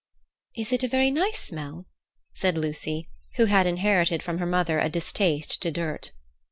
"Is 0.55 0.73
it 0.73 0.81
a 0.81 0.87
very 0.87 1.11
nice 1.11 1.39
smell?" 1.43 1.85
said 2.33 2.57
Lucy, 2.57 3.11
who 3.35 3.45
had 3.45 3.67
inherited 3.67 4.23
from 4.23 4.39
her 4.39 4.47
mother 4.47 4.79
a 4.79 4.89
distaste 4.89 5.61
to 5.61 5.69
dirt. 5.69 6.11